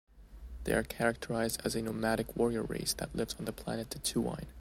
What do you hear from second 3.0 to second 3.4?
lives